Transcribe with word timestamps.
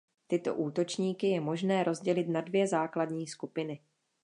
Tyto 0.27 0.55
útočníky 0.55 1.27
je 1.27 1.41
možné 1.41 1.83
rozdělit 1.83 2.27
na 2.29 2.41
dvě 2.41 2.67
základní 2.67 3.27
skupiny. 3.27 3.79